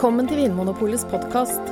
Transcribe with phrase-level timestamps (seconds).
[0.00, 1.66] Velkommen til Vinmonopolets podkast.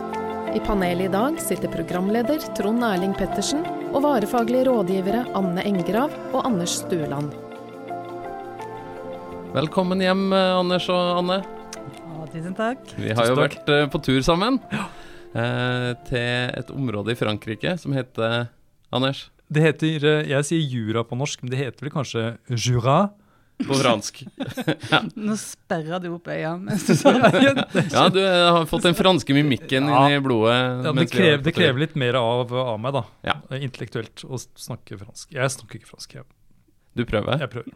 [0.53, 6.43] I panelet i dag sitter programleder Trond Erling Pettersen og varefaglige rådgivere Anne Engrav og
[6.45, 7.31] Anders Stueland.
[9.55, 11.39] Velkommen hjem, eh, Anders og Anne.
[12.03, 12.85] Ja, tusen takk.
[13.01, 14.85] Vi har jo vært eh, på tur sammen ja.
[16.13, 18.51] til et område i Frankrike som heter
[18.93, 23.07] Anders Det heter, eh, Jeg sier jura på norsk, men det heter vel kanskje jura?
[23.67, 24.23] På fransk.
[25.19, 27.85] Nå sperra du opp øynene mens du sa det.
[27.93, 30.05] Ja, du har fått den franske mimikken Ja.
[30.07, 30.57] inn i blodet.
[30.87, 33.05] Ja, det, krever, det krever litt mer av, av meg, da.
[33.27, 33.39] Ja.
[33.59, 35.33] Intellektuelt å snakke fransk.
[35.35, 36.15] Jeg snakker ikke fransk.
[36.21, 36.29] Jeg,
[36.99, 37.39] Du prøver?
[37.43, 37.75] jeg prøver.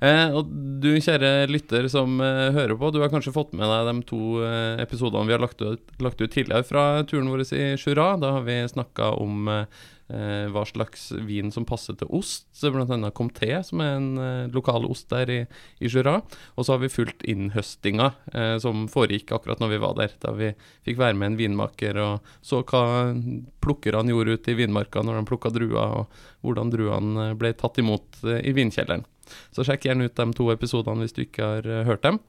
[0.00, 0.50] Eh, og
[0.82, 4.20] du kjære lytter som eh, hører på, du har kanskje fått med deg de to
[4.46, 8.12] eh, episodene vi har lagt ut, lagt ut tidligere fra turen vår i Jura.
[8.22, 9.64] Da har vi snakka om eh,
[10.50, 15.10] hva slags vin som passer til ost, annet Comté, som er en eh, lokal ost
[15.12, 15.38] der i,
[15.78, 16.20] i Jura.
[16.56, 20.16] Og så har vi fulgt innhøstinga eh, som foregikk akkurat når vi var der.
[20.22, 20.52] Da vi
[20.86, 23.14] fikk være med en vinmaker og så hva
[23.62, 28.22] plukkerne gjorde ute i vinmarka når de plukka druer, og hvordan druene ble tatt imot
[28.26, 29.06] eh, i vinkjelleren.
[29.54, 32.20] Så sjekk gjerne ut de to episodene hvis du ikke har eh, hørt dem.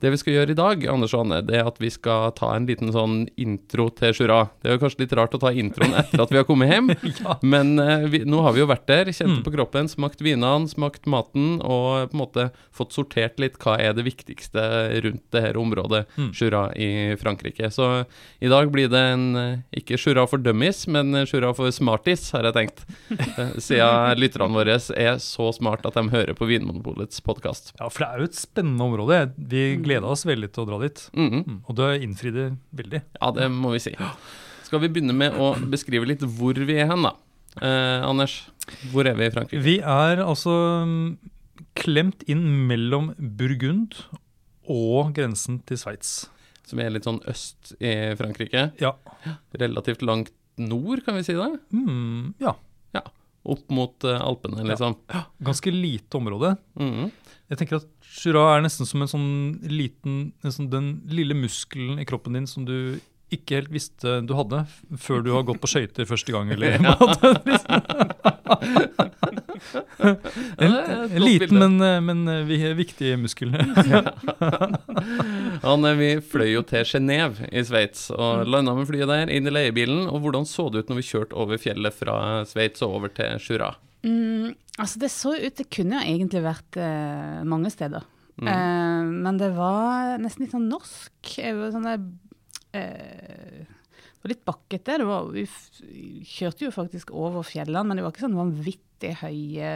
[0.00, 2.52] Det vi skal gjøre i dag, Anders og Anne, det er at vi skal ta
[2.54, 4.44] en liten sånn intro til Jura.
[4.62, 6.92] Det er jo kanskje litt rart å ta introen etter at vi har kommet hjem,
[7.52, 9.44] men eh, vi, nå har vi jo vært der, kjent det Mm.
[9.48, 13.92] på kroppen, smakt vinene, smakt maten, og på en måte fått sortert litt hva er
[13.98, 14.62] det viktigste
[15.04, 16.30] rundt det her området, Mm.
[16.34, 16.88] Jura i
[17.18, 17.68] Frankrike.
[17.74, 18.04] Så
[18.40, 22.30] i dag blir det en, eh, ikke Jura for dummies, men eh, Jura for smarties,
[22.36, 22.84] har jeg tenkt.
[23.38, 27.72] Eh, Siden lytterne våre er så smart at de hører på Vinmonopolets podkast.
[27.78, 29.18] Ja, for det er jo et spennende område.
[29.38, 31.04] Vi gleda oss veldig til å dra dit.
[31.16, 31.60] Mm -hmm.
[31.66, 33.02] Og det innfridde veldig.
[33.20, 33.94] Ja, det må vi si.
[34.62, 37.14] Skal vi begynne med å beskrive litt hvor vi er hen, da?
[37.62, 38.50] Eh, Anders,
[38.92, 39.62] hvor er vi i Frankrike?
[39.64, 41.18] Vi er altså mm,
[41.74, 43.96] klemt inn mellom Burgund
[44.68, 46.28] og grensen til Sveits.
[46.68, 48.72] Som er litt sånn øst i Frankrike.
[48.80, 48.92] Ja.
[49.56, 51.48] Relativt langt nord, kan vi si det?
[51.72, 52.54] Mm, ja.
[53.48, 54.96] Opp mot eh, Alpene, liksom.
[55.12, 56.56] Ja, Ganske lite område.
[56.78, 57.10] Mhm.
[57.48, 57.86] Jeg tenker at
[58.20, 59.28] Jura er nesten som en sånn
[59.72, 62.98] liten en sånn, Den lille muskelen i kroppen din som du
[63.34, 64.62] ikke helt visste du hadde
[64.98, 66.48] før du har gått på skøyter første gang.
[66.54, 66.78] Eller,
[70.58, 73.52] en, en liten, men, eh, men eh, vi- viktig muskel.
[75.68, 78.50] Anne, vi fløy jo til Genéve i Sveits, og Mm.
[78.52, 80.06] landa med flyet der, inn i leiebilen.
[80.08, 83.38] Og hvordan så det ut når vi kjørte over fjellet fra Sveits og over til
[83.42, 83.72] Jura?
[84.06, 88.02] Mm, altså det så ut Det kunne jo egentlig vært eh, mange steder.
[88.38, 88.48] Mm.
[88.48, 91.32] Eh, men det var nesten litt sånn norsk.
[91.74, 91.98] Sånn der,
[92.76, 94.98] eh, det var litt bakkete.
[94.98, 95.44] Det var, vi
[96.26, 99.68] kjørte jo faktisk over fjellene, men det var ikke sånn vanvittig høye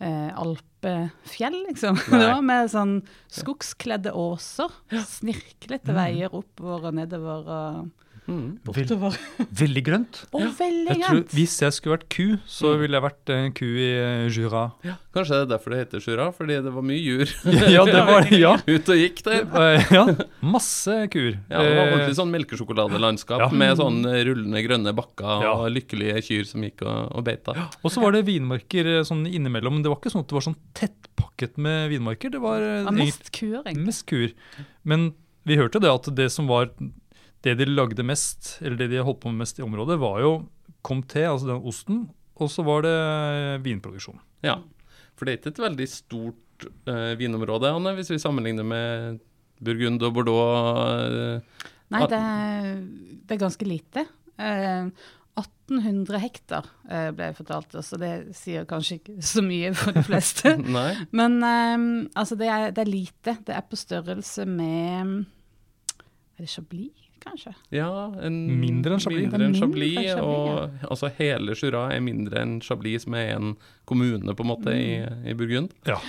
[0.00, 1.98] eh, alpefjell, liksom.
[2.08, 2.20] Nei.
[2.22, 2.94] Det var med sånn
[3.32, 4.72] skogskledde åser.
[5.06, 5.98] Snirklete Mm.
[6.00, 8.58] veier oppover og nedover og Mm.
[8.64, 9.16] bortover.
[9.62, 10.18] Veldig grønt.
[10.32, 12.80] Og veldig Jeg tror, hvis jeg skulle vært ku, så Mm.
[12.80, 13.88] ville jeg vært en ku i
[14.32, 14.62] Jura.
[14.82, 14.94] Jura.
[15.14, 17.26] Kanskje det er derfor det heter Jura, fordi det var mye jur
[17.74, 18.38] Ja, det var det.
[18.40, 18.54] Ja.
[18.66, 19.44] ut og gikk der.
[19.44, 20.04] Eh, ja,
[20.40, 21.36] masse kuer.
[21.50, 23.48] Ja, det var Eh, ordentlig sånn melkesjokoladelandskap Ja.
[23.52, 25.52] med sånn rullende grønne bakker Ja.
[25.60, 27.52] og lykkelige kyr som gikk og, og beita.
[27.84, 29.74] Og så var det vinmarker eh, sånn innimellom.
[29.78, 32.30] men Det var ikke sånn at det var sånn tettpakket med vinmarker.
[32.32, 33.86] Det var eh, Det var mest kuer, egentlig.
[33.86, 34.32] mest kuer.
[34.84, 35.12] Men
[35.44, 36.70] vi hørte det at det som var
[37.44, 40.34] det de lagde mest, eller det de holdt på med mest i området, var jo
[40.84, 44.20] comté, altså den osten, og så var det eh, vinproduksjon.
[44.44, 44.58] Ja,
[45.14, 49.20] for det er ikke et veldig stort uh, vinområde, Anne, hvis vi sammenligner med
[49.64, 50.80] Burgund og Bordeaux.
[51.06, 52.72] Uh, Nei, det er,
[53.22, 54.06] det er ganske lite.
[54.34, 54.90] Uh,
[55.38, 60.52] 1800 hektar ble jeg fortalt, så det sier kanskje ikke så mye for de fleste.
[60.76, 60.90] nei.
[61.16, 61.38] Men
[62.12, 63.38] altså, det er, det er lite.
[63.46, 65.24] Det er på størrelse med
[66.36, 67.54] Er det Chablis, kanskje?
[67.74, 67.88] Ja,
[68.22, 69.26] en, Mindre enn Chablis.
[69.28, 73.04] Mindre enn er mindre Chablis, enn Chablis, og altså hele Jura er mindre enn Chablis,
[73.06, 73.54] som er en
[73.88, 74.88] kommune på en måte i,
[75.30, 75.70] i Burgund.
[75.88, 76.00] Ja.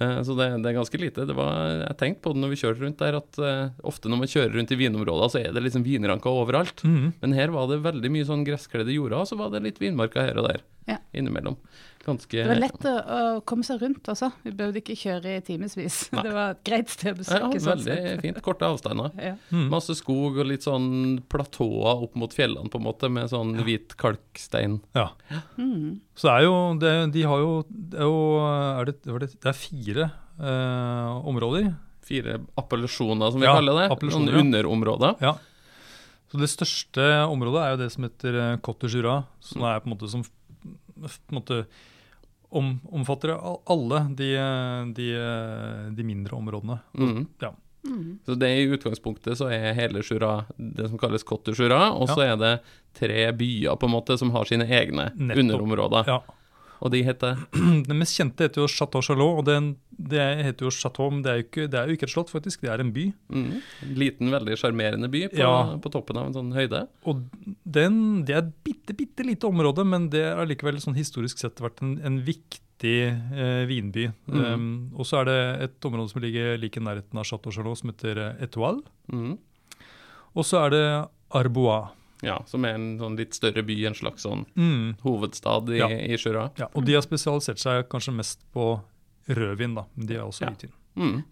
[0.00, 1.26] Eh, Så det, det er ganske lite.
[1.28, 1.52] Det var,
[1.86, 4.56] jeg tenkte på det når vi kjørte rundt der, at uh, ofte når man kjører
[4.58, 6.82] rundt i vinområder, så er det liksom vinranker overalt.
[6.84, 7.12] Mm.
[7.20, 10.26] Men her var det veldig mye sånn gresskledde jorder, og så var det litt vinmarker
[10.30, 10.96] her og der Ja.
[11.14, 11.54] innimellom.
[12.02, 14.32] Ganske Det var lett å, å komme seg rundt også.
[14.42, 15.98] Vi behøvde ikke kjøre i timevis.
[16.24, 18.24] Det var et greit sted å ja, sånn Veldig sett.
[18.24, 18.40] fint.
[18.42, 19.12] Korte avstander.
[19.22, 19.36] Ja.
[19.52, 19.68] Mhm.
[19.70, 23.94] Masse skog og litt sånn platåer opp mot fjellene, på en måte, med sånn hvit
[24.00, 24.80] kalkstein.
[24.98, 25.10] ja.
[25.56, 26.00] Mm.
[26.18, 29.30] Så det er jo det, De har jo Det er, jo, er det, var det,
[29.38, 30.08] det er fire
[30.42, 31.70] eh, områder.
[32.04, 34.10] Fire appellasjoner, som vi Ja, kaller det.
[34.10, 35.16] Noen underområder.
[35.22, 35.36] Ja.
[36.32, 39.94] Så Det største området er jo det som heter eh, Jura, som er på en
[39.94, 41.62] måte som på en måte
[42.52, 44.30] om, omfatter al- alle de,
[44.96, 45.06] de,
[45.96, 46.78] de mindre områdene.
[46.98, 47.26] Mm.
[47.42, 47.52] Ja.
[47.88, 48.18] Mm.
[48.26, 52.20] Så det i utgangspunktet så er hele Jura det som kalles Cotte Jura, og så
[52.22, 52.52] er det
[52.94, 55.40] tre byer på en måte som har sine egne Nettopp.
[55.42, 56.04] underområder.
[56.12, 56.20] Ja.
[56.82, 57.36] Og de heter
[57.88, 61.30] Den mest kjente heter jo Chateau Chalot, og den, det heter jo Chateau, men det
[61.30, 62.64] er, jo ikke, det er jo ikke et slott, faktisk.
[62.64, 63.04] Det er en by.
[63.30, 63.52] mm,
[63.86, 65.52] en liten, veldig sjarmerende by på, Ja.
[65.78, 66.80] på toppen av en sånn høyde.
[67.06, 67.22] Og
[67.78, 71.62] den, det er et bitte, bitte lite område, men det har likevel sånn historisk sett
[71.62, 74.08] vært en, en viktig eh, vinby.
[74.26, 74.42] Mm.
[74.42, 74.68] Um,
[74.98, 75.38] og så er det
[75.68, 78.82] et område som ligger like i nærheten av Chateau Chalot, som heter eh, Etoile.
[79.12, 79.36] Mm.
[80.34, 80.84] Og så er det
[81.38, 81.92] Arbois.
[82.22, 84.96] Ja, som er en sånn litt større by, en slags sånn Mm.
[85.02, 85.88] hovedstad i, Ja.
[85.88, 86.50] i Jura.
[86.58, 88.80] Ja, og de har spesialisert seg kanskje mest på
[89.28, 89.84] rødvin, da.
[89.96, 90.50] Men de er også Ja.
[90.50, 90.72] hvitvin.
[90.96, 91.24] Mm.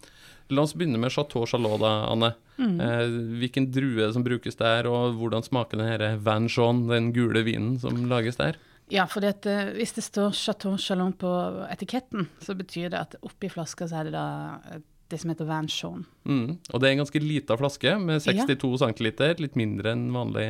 [0.50, 2.34] La oss begynne med Chateau Chalot, da, Anne.
[2.58, 2.80] Mm.
[2.80, 3.06] Eh,
[3.40, 7.78] hvilken drue som brukes der, og hvordan smaker den her Van Jean, den gule vinen
[7.78, 8.56] som lages der?
[8.90, 13.86] Ja, for hvis det står Chateau Chalon på etiketten, så betyr det at oppi flaska
[13.88, 14.78] så er det da eh,
[15.10, 16.04] det som heter Van Jean.
[16.28, 16.54] Mm.
[16.70, 20.46] Og det er en ganske lita flaske med 62 centiliter, litt mindre enn vanlig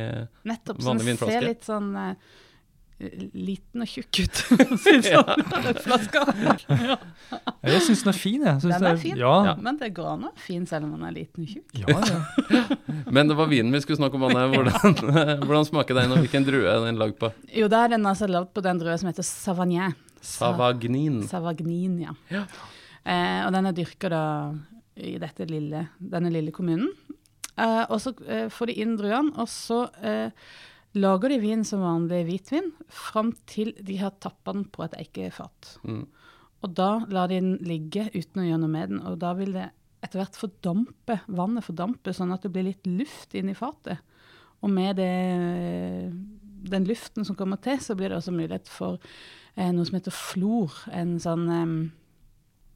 [0.47, 0.79] Nettopp.
[0.81, 1.35] Så Vanlig den vinflaske.
[1.39, 2.13] ser litt sånn uh,
[3.33, 4.41] liten og tjukk ut,
[4.85, 5.45] det sånn,
[5.87, 6.21] flaska.
[6.69, 6.97] Ja.
[7.65, 8.59] Jeg syns den er fin, jeg.
[8.61, 9.17] Synes Den det er fin.
[9.17, 9.55] Ja, Ja.
[9.57, 11.81] Men det går an å være fin selv om den er liten og tjukk.
[11.81, 12.61] ja, ja.
[13.15, 14.43] Men det var vinen vi skulle snakke om, Anne.
[14.53, 15.01] Hvordan,
[15.47, 17.31] hvordan smaker den, og hvilken drue er den lagd på?
[17.57, 19.97] Jo, da er den altså lagd på den drue som heter Savagnin.
[20.21, 21.23] Savagnin.
[21.27, 22.13] Savagnin, ja.
[22.29, 22.45] Ja.
[23.03, 24.25] Eh, og den er dyrka da
[25.01, 26.91] i dette lille, denne lille kommunen.
[27.55, 30.31] Eh, og så eh, får de inn druene, og så eh,
[30.97, 35.75] lager de vin som vanlig hvitvin fram til de har tappa den på et eikefat.
[35.87, 36.05] Mm.
[36.61, 39.55] Og da lar de den ligge uten å gjøre noe med den, og da vil
[39.57, 39.69] det
[40.01, 44.01] etter hvert fordampe, vannet fordampe, sånn at det blir litt luft inn i fatet.
[44.61, 45.11] Og med det,
[46.69, 48.97] den luften som kommer til, så blir det også mulighet for
[49.55, 51.45] eh, noe som heter flor, en sånn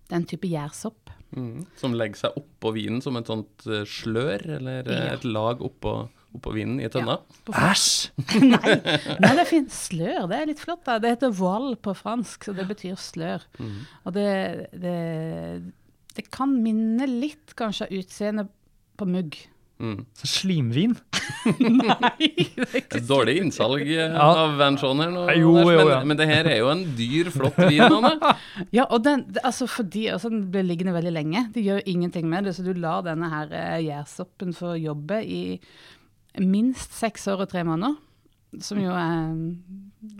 [0.10, 1.12] eh, en type gjærsopp.
[1.36, 1.66] Mm.
[1.80, 5.14] Som legger seg oppå vinen som et sånt eh, slør, eller eh, Ja.
[5.18, 5.96] et lag oppå,
[6.36, 7.18] oppå vinen i tønna.
[7.52, 8.12] Æsj!
[8.46, 8.76] Nei,
[9.20, 9.72] nei, det er fint.
[9.74, 10.84] Slør, det er litt flott.
[10.88, 11.00] da.
[11.04, 13.44] Det heter voile på fransk, så det betyr slør.
[13.60, 13.76] Mm.
[14.06, 14.30] Og det,
[14.86, 14.96] det,
[16.16, 18.52] det kan minne litt kanskje av utseendet
[18.96, 19.36] på mugg.
[19.76, 20.06] Mm.
[20.24, 20.94] Slimvin?
[21.60, 24.24] Nei, det er ikke dårlig innsalg eh, Ja.
[24.24, 25.26] av Van her nå.
[25.36, 25.98] Jo, Anders, jo, ja.
[26.08, 28.14] men det her er jo en dyr, flott vin, Anne.
[28.78, 31.44] Ja, og den, det- altså fordi altså, den blir liggende veldig lenge.
[31.56, 35.44] De gjør ingenting med det, så du lar denne her eh, gjærsoppen få jobbe i
[36.40, 38.00] minst seks år og tre måneder.
[38.64, 39.34] Som jo er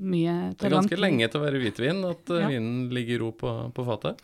[0.04, 2.50] mye Det er ganske lenge til å være hvitvin, at eh, Ja.
[2.52, 4.20] vinen ligger i ro på, på fatet.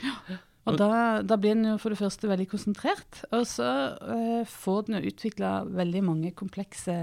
[0.70, 3.68] Og da, da blir den jo for det første veldig konsentrert, og så
[3.98, 6.98] eh, får den jo utvikla veldig mange komplekse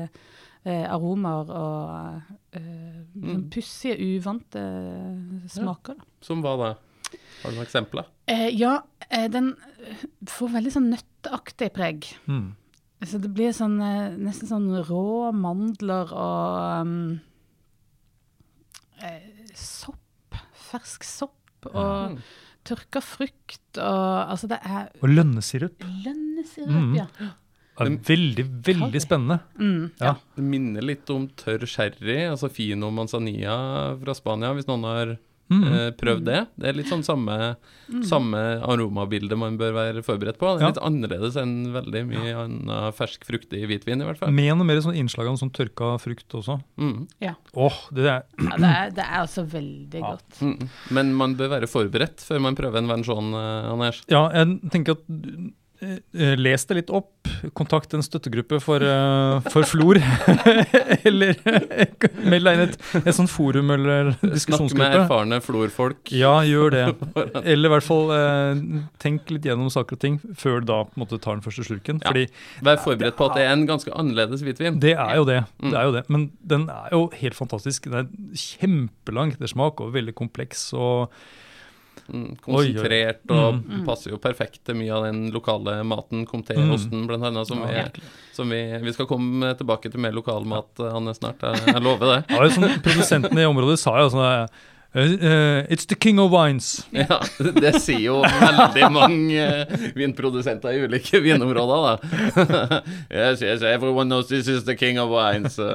[0.65, 2.23] eh, aromaer og
[2.55, 3.49] eh, Mm.
[3.51, 4.61] pussige, uvante
[5.51, 5.97] smaker.
[5.99, 6.05] Ja.
[6.23, 6.69] Som hva da?
[7.43, 8.07] Har du noen eksempler?
[8.31, 8.77] Eh, ja,
[9.11, 12.07] eh, den eh, får veldig sånn nøtteaktig preg.
[12.31, 12.53] Mm.
[13.11, 17.21] Så det blir sånn, eh, nesten sånn rå mandler og um,
[19.03, 19.23] eh,
[19.59, 19.99] sopp.
[20.69, 22.19] Fersk sopp og Mm.
[22.69, 25.85] Tørka frukt og Altså, det er Og lønnesirup.
[26.05, 26.97] lønnesirup, Mm.
[26.97, 27.07] ja.
[27.79, 29.37] Det er veldig, veldig spennende.
[29.57, 29.91] Mm.
[30.03, 30.15] Ja.
[30.35, 35.13] Det minner litt om tørr sherry, altså fino manzanilla fra Spania, hvis noen har
[35.51, 35.63] Mm.
[35.65, 36.41] eh, prøvd det.
[36.61, 37.57] Det er litt sånn samme,
[38.05, 40.51] samme aromabilde man bør være forberedt på.
[40.59, 40.73] Det er Ja.
[40.75, 44.31] litt annerledes enn veldig mye annen fersk fruktig hvitvin, i hvert fall.
[44.31, 46.61] Med noe mer sånn innslag av sånn tørka frukt også.
[46.79, 47.09] Mm.
[47.57, 50.11] Åh, det er Ja, det er, det er altså veldig Ja.
[50.17, 50.39] godt.
[50.43, 50.69] Mm.
[50.91, 54.03] Men man bør være forberedt før man prøver en Vanchon, eh, Anders.
[54.09, 55.07] Ja, jeg tenker at
[55.79, 57.29] Les det litt opp.
[57.55, 60.01] Kontakt en støttegruppe for, eh, for Flor.
[61.09, 61.39] eller
[62.33, 64.75] meld deg inn et, et sånt forum eller diskusjonsgruppe.
[64.75, 66.13] Snakk med erfarne florfolk.
[66.15, 66.85] Ja, gjør det.
[67.53, 68.63] Eller i hvert fall eh,
[69.03, 71.67] tenk litt gjennom saker og ting før du da på en måte tar den første
[71.69, 72.03] slurken.
[72.03, 72.11] Ja.
[72.11, 72.27] Fordi
[72.67, 74.81] Vær forberedt på at det er en ganske annerledes hvitvin.
[74.83, 75.43] det er jo det.
[75.63, 75.71] Mm.
[75.71, 76.05] det er jo det.
[76.11, 77.87] Men den er jo helt fantastisk.
[77.87, 80.73] Den er kjempelang til smak og veldig kompleks.
[80.75, 81.13] og
[82.09, 82.73] Mm, Oi, oi.
[82.73, 83.85] konsentrert og Mm.
[83.87, 86.27] passer jo perfekt til mye av den lokale maten, Mm.
[86.31, 88.01] comté-osten blant annet, som, Ja, vi,
[88.33, 91.41] som vi, vi skal komme tilbake til mer lokalmat, Anne, snart.
[91.43, 92.25] Jeg, jeg lover det.
[92.31, 94.49] Ja, jo sånn, produsentene i området sa jo sånn
[94.95, 96.87] eh, eh, It's the king of wines.
[96.91, 97.21] Ja,
[97.61, 102.81] det sier jo veldig mange eh, vinprodusenter i ulike vinområder, da.
[103.11, 105.59] yes, yes, everyone knows this is the king of wines.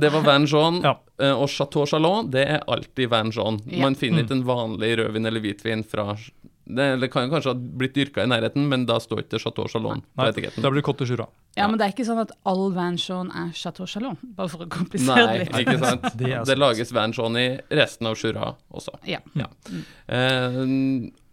[0.00, 0.80] Det var Van Jean.
[0.84, 0.94] Ja.
[1.36, 3.58] Og Chateau Chalon, det er alltid Van Jean.
[3.68, 3.82] Ja.
[3.84, 4.24] Man finner Mm.
[4.24, 6.16] ikke en vanlig rødvin eller hvitvin fra
[6.76, 9.68] det, det kan jo kanskje ha blitt dyrka i nærheten, men da står ikke Chateau
[9.70, 10.64] Chalon på Nei, etiketten.
[10.64, 11.26] da blir det Cotte Jura.
[11.58, 14.66] Ja, men det er ikke sånn at all Van Jean er Chateau Chalon, bare for
[14.66, 15.62] å komplisere Nei, det litt.
[15.66, 16.10] ikke sant.
[16.20, 17.46] Det Det lages Van Jean i
[17.80, 18.96] resten av Jura også.
[19.08, 19.20] Ja.
[20.06, 20.60] Eh,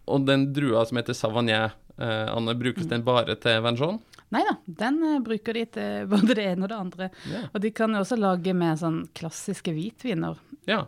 [0.08, 3.96] og den drua som heter Savagnin, Eh, Anne, brukes den bare til Venchon?
[4.30, 4.52] Nei da,
[4.84, 7.08] den eh, bruker de til både det ene og det andre.
[7.26, 7.48] Yeah.
[7.50, 10.38] Og de kan jo også lage med sånn klassiske hvitviner.
[10.70, 10.84] ja.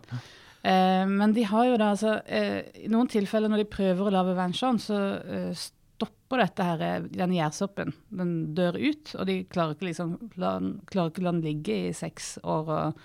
[0.63, 4.13] Eh, men de har jo da altså eh, I noen tilfeller når de prøver å
[4.13, 7.95] lage venchon, så eh, stopper dette her, eh, den gjærsoppen.
[8.21, 10.59] Den dør ut, og de klarer ikke liksom la,
[10.93, 13.01] klarer ikke la den ligge i seks år og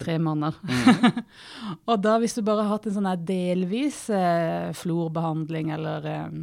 [0.00, 0.56] tre måneder.
[1.90, 6.42] og da hvis du bare har hatt en sånn her delvis eh, florbehandling, eller eh,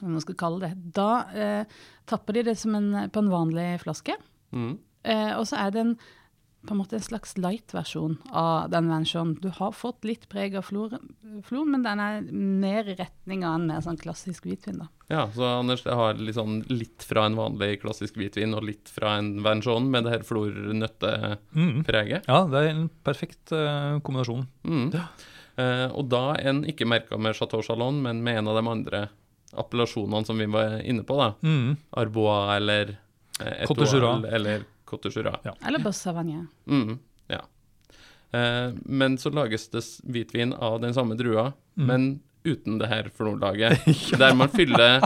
[0.00, 1.66] hva man skal kalle det, da
[2.08, 4.14] tapper de det som en, på en vanlig flaske.
[4.54, 4.76] Mm.
[5.08, 5.96] Eh, og så er det en,
[6.66, 9.36] på en måte en slags light-versjon av den vensjonen.
[9.42, 10.96] Du har fått litt preg av flor,
[11.46, 14.82] flor, men den er mer i retning av en mer sånn klassisk hvitvin.
[14.82, 14.88] da.
[15.08, 19.16] Ja, så Anders, det har liksom litt fra en vanlig klassisk hvitvin og litt fra
[19.20, 22.26] en vensjon med det her flornøttepreget.
[22.26, 22.28] Mm.
[22.28, 24.48] Ja, det er en perfekt uh, kombinasjon.
[24.66, 24.90] Mm.
[25.58, 29.04] Eh, og da en ikke merka med Chateau Chalon, men med en av de andre
[29.58, 31.32] appellasjonene som vi var inne på, da.
[31.42, 31.76] Mm.
[32.02, 32.98] Arbois eller
[33.38, 33.54] Jura.
[33.62, 35.12] Etoile eller Côte.
[35.44, 35.54] Ja.
[35.66, 36.46] Eller Boss Savagnin.
[36.66, 36.96] Mm,
[37.32, 37.42] ja.
[38.32, 41.86] Eh, men så lages det hvitvin av den samme drua, Mm.
[41.86, 43.84] men uten det her florlaget.
[44.18, 45.02] Der man fyller,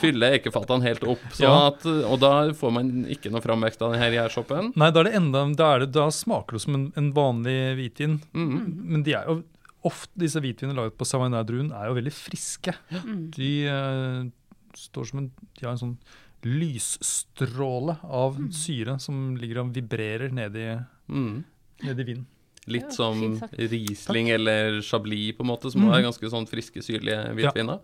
[0.00, 1.20] fyller eikefatene helt opp.
[1.36, 1.66] Sånn Ja.
[1.68, 4.72] at, og da får man ikke noe framvekst av den her gjærsoppen.
[4.74, 7.56] Nei, da, er det enda, da, er det, da smaker det som en, en vanlig
[7.78, 8.18] hvitvin.
[8.34, 8.56] Mm.
[8.94, 9.42] Men de er jo
[9.86, 12.74] ofte, disse hvitvinene laget på Savagnin-druen er jo veldig friske.
[13.04, 13.20] Mm.
[13.36, 14.24] De uh,
[14.74, 15.94] står som en De har en sånn
[16.46, 21.44] lysstråle av syre som ligger og vibrerer nedi, Mm.
[21.82, 22.26] nedi vinden.
[22.66, 23.40] Litt Ja, som.
[23.56, 25.94] Riesling eller Chablis, på en måte, som Mm.
[25.94, 27.80] er ganske sånn friske, syrlige hvitviner.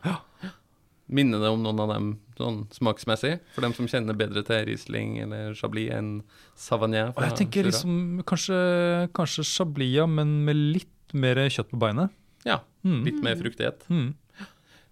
[1.09, 5.19] Minner det om noen av dem sånn smaksmessig, for dem som kjenner bedre til Riesling
[5.23, 6.23] eller Chablis enn
[6.57, 7.13] Savagnin?
[7.15, 12.11] Fra jeg tenker liksom kanskje, kanskje Chablis, men med litt mer kjøtt på beinet.
[12.45, 13.05] Ja, Mm.
[13.05, 13.81] litt mer fruktighet.
[13.89, 14.15] Mm.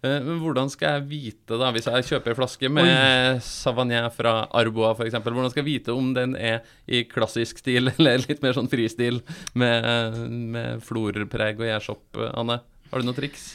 [0.02, 4.48] Eh, Men hvordan skal jeg vite, da, hvis jeg kjøper en flaske med Savagnin fra
[4.50, 8.56] Arboa f.eks., hvordan skal jeg vite om den er i klassisk stil eller litt mer
[8.58, 9.22] sånn fristil
[9.54, 10.16] med,
[10.56, 12.60] med florpreg og gjærsopp, Anne?
[12.90, 13.52] Har du noen triks?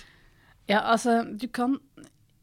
[0.67, 1.77] Ja, altså, du kan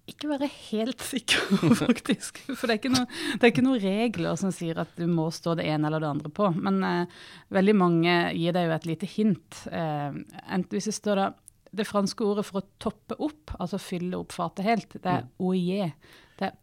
[0.09, 1.41] ikke være helt sikker,
[1.85, 2.43] faktisk.
[2.53, 3.07] For det er, ikke noe,
[3.41, 6.11] det er ikke noen regler som sier at du må stå det ene eller det
[6.11, 6.51] andre på.
[6.61, 7.15] Men eh,
[7.57, 9.63] veldig mange gir deg jo et lite hint.
[9.73, 11.31] Eh, enten hvis det står da
[11.75, 15.91] Det franske ordet for å toppe opp, altså fylle opp fatet helt, det er oie.
[16.39, 16.55] Det er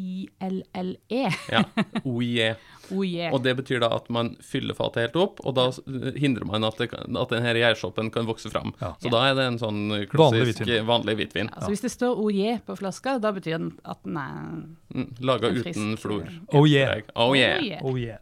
[0.00, 1.24] o-u-i-l-l-e.
[1.50, 1.64] Ja,
[2.04, 2.52] oie.
[2.90, 3.28] Oie.
[3.30, 5.68] Og det betyr da at man fyller fatet helt opp, og da
[6.18, 8.72] hindrer man at, det, at denne gjærsoppen kan vokse fram.
[8.80, 8.96] Ja.
[8.98, 10.88] Så da er det en sånn Vanlig klassisk hvitvin.
[10.88, 11.52] vanlig hvitvin.
[11.54, 14.40] Altså, hvis det står oie på flaska, da betyr den at den er
[14.90, 16.26] Mm, Laga uten flor.
[16.50, 16.98] Oh yeah.
[17.14, 17.62] Oh yeah.
[17.62, 17.78] Oie.
[17.86, 18.18] Oh yeah.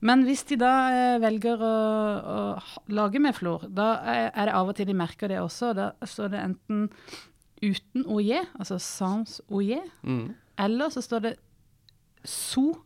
[0.00, 1.74] Men hvis de da eh, velger å,
[2.34, 2.38] å
[2.92, 5.74] lage med flor, da er, er det av og til de merker det også.
[5.78, 6.88] Da står det enten
[7.64, 10.34] uten oje, altså sans oje, Mm.
[10.58, 11.34] eller så står det
[12.24, 12.76] sous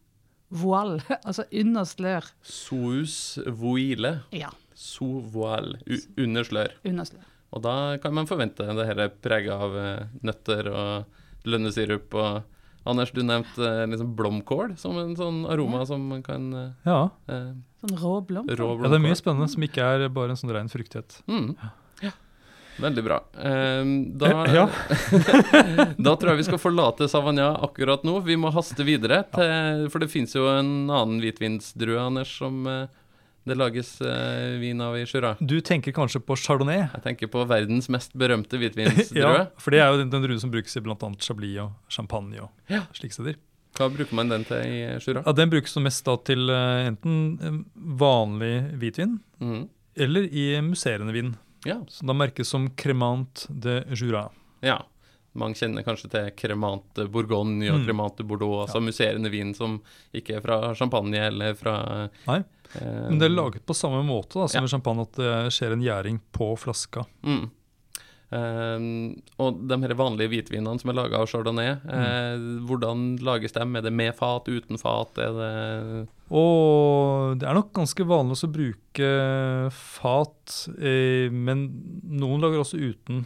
[0.50, 2.28] voile, altså under slør.
[2.42, 4.20] Sous voile.
[4.32, 5.80] Ja, Sous voile.
[6.16, 6.76] Under slør.
[6.86, 7.24] under slør.
[7.56, 12.42] Og da kan man forvente det her preget av eh, nøtter og lønnesirup og
[12.88, 17.00] Anders, du nevnte eh, liksom blomkål som en sånn aroma som man kan eh, Ja.
[17.28, 17.50] eh,
[17.82, 18.56] Sånn rå blomkål.
[18.58, 18.86] Rå blomkål.
[18.88, 21.20] ja, det er mye spennende som ikke er bare en sånn ren fruktighet.
[21.30, 21.52] Mm.
[22.78, 23.16] Veldig bra.
[23.42, 24.68] Ehm, da, Eh, ja.
[25.98, 28.20] da tror jeg vi skal forlate Savagnin akkurat nå.
[28.22, 32.84] Vi må haste videre, til, for det fins jo en annen hvitvinsdrue, Anders, som eh,
[33.48, 35.34] det lages uh, vin av i Jura.
[35.40, 36.84] Du tenker kanskje på chardonnay?
[36.94, 39.18] Jeg tenker på verdens mest berømte hvitvinsdrue.
[39.24, 40.96] Ja, for det er jo den, den druen som brukes i bl.a.
[41.24, 42.84] Chablis og champagne og Ja.
[42.96, 43.38] slike steder.
[43.78, 45.20] Hva bruker man den til i Jura?
[45.26, 47.58] Ja, Den brukes mest da til uh, enten eh,
[48.00, 49.60] vanlig hvitvin mm.
[50.06, 51.34] eller i musserende vin.
[51.66, 51.80] Ja.
[51.92, 54.28] Som da merkes som cremant de jura.
[54.64, 54.80] ja.
[55.38, 57.86] Mange kjenner kanskje til cremante Bourgogne og Mm.
[57.86, 59.78] cremante Bordeaux, altså musserende vin som
[60.12, 62.40] ikke er fra champagne eller fra Nei,
[62.74, 64.60] eh, men det er laget på samme måte da, som Ja.
[64.66, 67.06] med champagne, at det skjer en gjæring på flaska.
[67.24, 67.50] Mm.
[68.30, 72.36] Uh, og de her vanlige hvitvinene som er laga av chardonnay, eh,
[72.68, 73.62] hvordan lages de?
[73.64, 75.16] Er det med fat, uten fat?
[75.16, 81.64] Er det Og det er nok ganske vanlig å bruke fat, uh, men
[82.04, 83.24] noen lager også uten.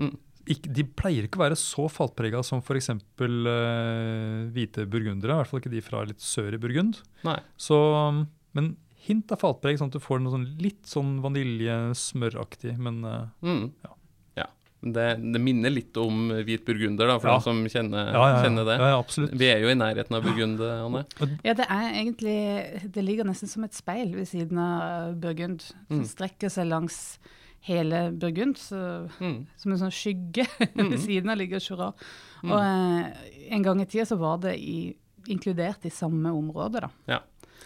[0.00, 0.16] Mm.
[0.50, 2.90] Ikke, de pleier ikke å være så faltprega som f.eks.
[2.90, 6.98] Uh, hvite burgundere, i hvert fall ikke de fra litt sør i Burgund.
[7.26, 7.38] Nei.
[7.60, 7.78] Så,
[8.58, 8.72] men
[9.06, 13.70] hint av faltpreg, sånn at du får noe sånn litt sånn vaniljesmøraktig, men uh, Mm.
[13.84, 13.94] Ja.
[14.42, 14.46] ja.
[14.80, 17.38] Det, det minner litt om hvit burgunder, da, for Ja.
[17.38, 18.76] de som kjenner, ja, ja, kjenner det.
[18.80, 19.34] ja, ja, absolutt.
[19.40, 21.04] Vi er jo i nærheten av Burgund, Anne.
[21.44, 25.62] Ja, det er egentlig Det ligger nesten som et speil ved siden av Burgund.
[25.88, 26.08] Som Mm.
[26.08, 27.18] strekker seg langs
[27.66, 29.46] hele Burgund, så, Mm.
[29.56, 31.92] som en sånn skygge ved siden av ligger Jura.
[32.42, 32.52] Mm.
[32.52, 33.26] Og eh,
[33.56, 34.94] en gang i tida så var det i,
[35.28, 36.90] inkludert i samme område, da.
[37.06, 37.20] Ja.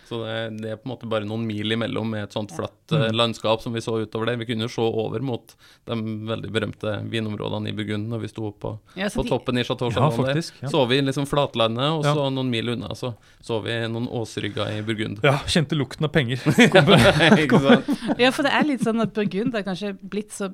[0.08, 2.92] Så det, det er på en måte bare noen mil imellom med et sånt flatt
[2.92, 3.06] mm.
[3.16, 4.37] landskap som vi så utover der.
[4.40, 5.54] Vi kunne jo se over mot
[5.88, 5.96] de
[6.28, 9.88] veldig berømte vinområdene i Burgund når vi sto på, Ja, på de- toppen i Chateau
[9.88, 10.34] Ja, Chalon der.
[10.34, 10.61] faktisk.
[10.62, 10.68] Ja.
[10.73, 12.14] Så vi liksom flatlandet, og Ja.
[12.14, 15.20] så noen mil unna så så vi noen åsrygger i Burgund.
[15.23, 16.40] ja, kjente lukten av penger.
[18.18, 20.50] Ja, for det er litt sånn at Burgund er kanskje blitt så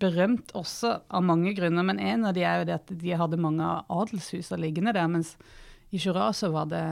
[0.00, 3.40] berømt også av mange grunner, men en av de er jo det at de hadde
[3.40, 5.36] mange adelshus liggende der, mens
[5.90, 6.84] i Jura så var det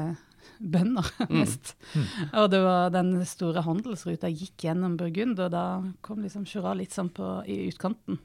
[0.60, 1.74] bønder mest.
[2.32, 5.64] Og det var den store handelsruta gikk gjennom Burgund, og da
[6.06, 8.18] kom liksom Jura litt sånn på, i utkanten.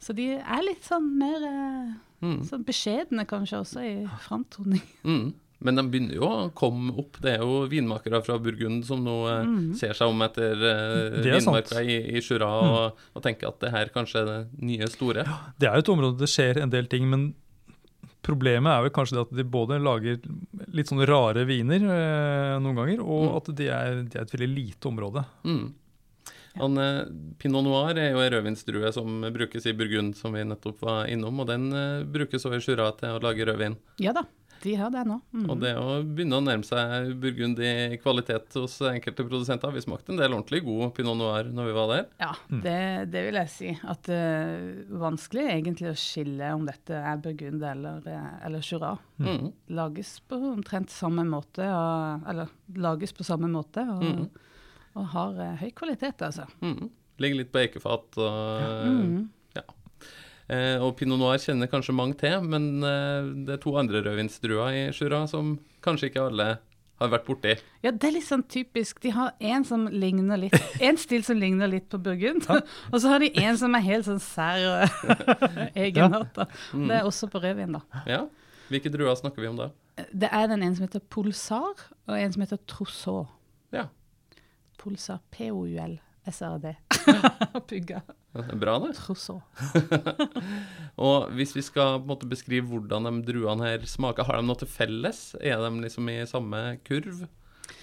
[0.00, 1.90] Så de er litt sånn mer eh,
[2.20, 2.42] Mm.
[2.44, 3.94] sånn beskjedne kanskje også i
[4.26, 4.82] framtoning.
[5.08, 5.30] Mm.
[5.64, 7.16] Men de begynner jo å komme opp.
[7.20, 11.80] Det er jo vinmakere fra Burgund som nå eh, ser seg om etter eh, vinmarka
[11.84, 14.38] i, i Jura og, og tenker at det her kanskje er det
[14.70, 15.24] nye store.
[15.60, 17.26] Det er jo et område det skjer en del ting, men
[18.22, 20.18] problemet er vel kanskje det at de både lager
[20.76, 23.36] litt sånne rare viner eh, noen ganger, og Mm.
[23.38, 25.24] at det er, de er et veldig lite område.
[25.44, 25.72] Mm.
[26.58, 27.04] Han, eh,
[27.38, 31.38] Pinot noir er jo en rødvinsdrue som brukes i Burgund, som vi nettopp var innom,
[31.40, 33.76] og den eh, brukes også i Jura til å lage rødvin.
[34.02, 34.24] Ja da,
[34.62, 35.16] de har det nå.
[35.32, 35.44] Mm.
[35.50, 39.72] Og det å begynne å nærme seg Burgund i kvalitet hos enkelte produsenter.
[39.74, 42.04] Vi smakte en del ordentlig god pinot noir når vi var der.
[42.20, 42.30] Ja,
[42.66, 42.76] det,
[43.14, 43.72] det vil jeg si.
[43.88, 48.92] At det er vanskelig egentlig å skille om dette er Burgund eller, eh, eller Jura.
[49.18, 49.50] Mm.
[49.80, 54.30] Lages på omtrent samme måte, og, eller lages på samme måte, og, Mhm.
[54.96, 56.46] og har eh, høy kvalitet, altså.
[56.62, 56.88] Mm.
[57.20, 58.16] Ligger litt på eikefat.
[58.16, 59.28] Og, Mm.
[60.50, 64.74] Eh, og pinot noir kjenner kanskje mange til, men eh, det er to andre rødvinsdruer
[64.76, 66.48] i Jura som kanskje ikke alle
[67.00, 67.54] har vært borti.
[67.80, 69.00] Ja, det er litt sånn typisk.
[69.00, 72.44] De har en som ligner litt, en stil som ligner litt på Burgund,
[72.92, 74.90] og så har de en som er helt sånn sær
[75.86, 76.34] egenart.
[76.36, 76.48] da.
[76.74, 76.86] Mm.
[76.90, 78.04] Det er også på rødvin, da.
[78.10, 78.24] Ja.
[78.70, 79.70] Hvilke druer snakker vi om da?
[80.12, 83.24] Det er den en som heter Pulsar, og en som heter Trousseau.
[83.74, 83.88] Ja.
[84.80, 85.20] Pulsar,
[86.20, 86.74] P-O-U-L-S-R-D.
[87.68, 88.00] Pugga.
[88.32, 88.94] Det er bra, det.
[88.98, 89.40] Trousseau.
[91.06, 94.46] Og hvis vi skal på en måte beskrive hvordan de druene her smaker, har de
[94.46, 95.34] noe til felles?
[95.40, 97.24] Er de liksom i samme kurv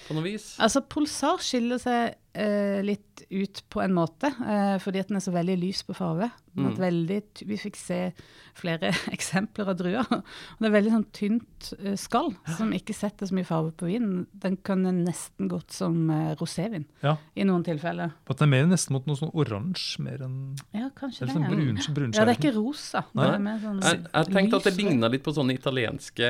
[0.06, 0.54] på noe vis?
[0.62, 5.24] Altså, Pulsar skiller seg eh, litt ut på en måte, eh, fordi at den er
[5.24, 5.94] så veldig lys på.
[5.98, 6.78] Den et Mm.
[6.78, 8.12] veldig, vi fikk se
[8.54, 10.06] flere eksempler av druer.
[10.10, 13.86] Og det er veldig sånn tynt eh, skall, som ikke setter så mye farve på
[13.86, 14.26] vinen.
[14.34, 17.16] Den kan nesten gått som eh, rosévin Ja.
[17.36, 18.10] i noen tilfeller.
[18.28, 21.34] At det er mer nesten mot noe sånn oransje, mer enn Ja, kanskje det.
[21.36, 23.04] sånn brun, brun, Ja, det er ikke rosa.
[23.14, 26.26] Det er mer sånn Jeg, jeg tenkte at det ligna litt på sånne italienske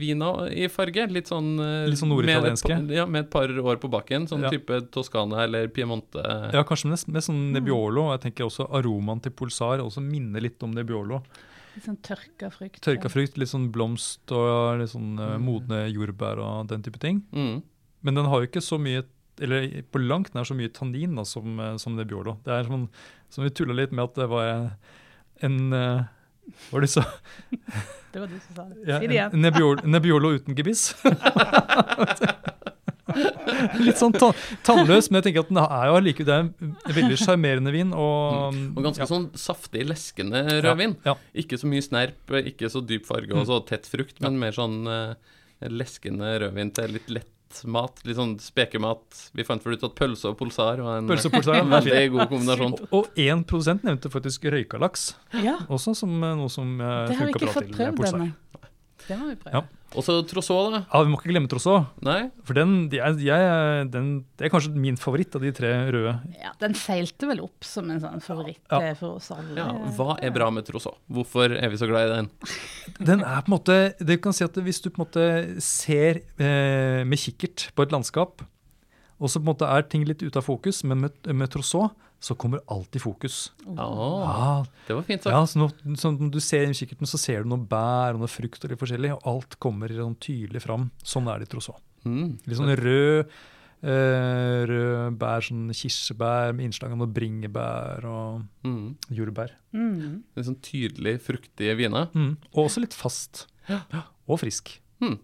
[0.00, 1.06] viner i farge.
[1.12, 1.50] Litt sånn,
[1.88, 2.68] Litt sånn norditalienske?
[2.72, 4.26] med et Ja, med et par år på bakken.
[4.28, 4.50] Sånn Ja.
[4.50, 6.17] type Toskana eller Piemonte.
[6.52, 7.52] Ja, kanskje mest, mest sånn Mm.
[7.58, 8.10] Nebbiolo.
[8.16, 11.22] Jeg tenker også aromaen til Pulsar også minner litt om Nebbiolo.
[11.76, 12.80] Litt sånn tørka frukt.
[12.82, 15.44] Tørka frukt, litt sånn blomst og litt sånn eh, Mm.
[15.44, 17.22] modne jordbær og den type ting.
[17.32, 17.62] Mm.
[18.02, 19.04] Men den har jo ikke så mye
[19.40, 22.38] eller på langt nær så mye tannin da, som, eh, som Nebbiolo.
[22.44, 22.88] Det er sånn,
[23.30, 24.72] som vi tulla litt med at det var
[25.42, 26.02] en eh,
[26.48, 27.04] Hva var det så?
[28.12, 28.76] Det var du som sa det.
[28.86, 29.32] Si det igjen.
[29.36, 30.94] Nebbiolo, Nebbiolo uten gebiss.
[33.86, 34.30] litt sånn ta
[34.66, 37.94] tannløs, men jeg tenker at den er jo allike, det er en veldig sjarmerende vin.
[37.96, 38.76] Og, Mm.
[38.78, 39.08] Og ganske ja.
[39.10, 40.94] sånn saftig, leskende rødvin.
[41.06, 44.54] Ja, Ikke så mye snerp, ikke så dyp farge og så tett frukt, men mer
[44.56, 45.12] sånn uh,
[45.68, 48.00] leskende rødvin til litt lett mat.
[48.06, 49.30] Litt sånn spekemat.
[49.36, 52.32] Vi fant vel ut at pølse og pulsar var en Pølse og pulsar, veldig god
[52.32, 52.76] kombinasjon.
[52.92, 55.10] Og 1 nevnte faktisk røykalaks,
[55.44, 58.34] Ja, også som eh, noe som uh, det har vi ikke fått prøvd denne ennå.
[59.08, 59.54] Det må vi prøve.
[59.56, 59.62] Ja.
[59.96, 60.82] Og så Trousseau, da.
[60.92, 62.26] Ja, Vi må ikke glemme Trousseau, Nei?
[62.44, 65.70] for den, de er, de er, den, det er kanskje min favoritt av de tre
[65.94, 66.12] røde.
[66.36, 68.82] Ja, Den seilte vel opp som en sånn favoritt Ja.
[68.90, 69.56] eh, for oss alle.
[69.56, 70.98] Ja, hva er bra med Trousseau?
[71.08, 72.28] Hvorfor er vi så glad i den?
[73.08, 75.26] Den er på en måte, det kan si at Hvis du på en måte
[75.64, 78.44] ser eh, med kikkert på et landskap,
[79.20, 81.90] og så på en måte er ting litt ute av fokus, men med, med Trousseau
[82.20, 83.50] så kommer alt i fokus.
[83.66, 85.32] Ja, Ah, det var fint sagt.
[85.34, 88.20] ja, så når, så når du ser i kikkerten, så ser du noe bær og
[88.24, 90.90] noe frukt og litt forskjellig, og alt kommer sånn tydelig fram.
[91.06, 91.76] Sånn er det i Trousseau.
[92.04, 92.38] Mm.
[92.46, 93.30] Litt sånn rød,
[93.86, 98.96] eh, rød bær, sånn kirsebær med innslag av noe bringebær og Mm.
[99.10, 99.50] jordbær.
[99.72, 100.22] Mm.
[100.36, 102.08] Litt sånn tydelig, fruktige viner.
[102.14, 102.36] Mm.
[102.54, 103.46] Og også litt fast.
[104.28, 104.78] Og frisk.
[105.00, 105.18] Mm.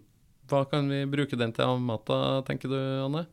[0.47, 2.05] Hva kan vi bruke den til av mat,
[2.45, 3.25] tenker du, Anne?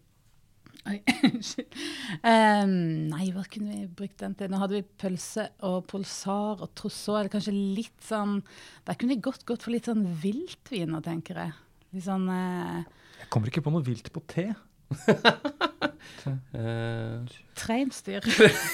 [2.33, 2.73] Em,
[3.07, 4.51] nei, hva kunne vi brukt den til?
[4.51, 7.21] Nå hadde vi pølse og pulsar og trousseau.
[7.21, 8.41] Eller kanskje litt sånn
[8.87, 11.55] Der kunne vi godt gått for litt sånn viltviner, tenker jeg.
[11.95, 12.83] Litt sånn uh,
[13.21, 14.51] Jeg kommer ikke på noe vilt på te.
[16.53, 18.27] Eh, Treinsdyr.